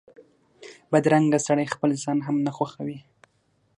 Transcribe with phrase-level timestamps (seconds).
[0.91, 2.99] بدرنګه سړی خپل ځان هم نه خوښوي